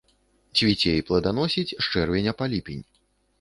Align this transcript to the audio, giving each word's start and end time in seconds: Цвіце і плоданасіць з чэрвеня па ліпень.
Цвіце 0.61 0.93
і 1.01 1.03
плоданасіць 1.09 1.67
з 1.75 1.85
чэрвеня 1.97 2.35
па 2.41 2.49
ліпень. 2.57 2.83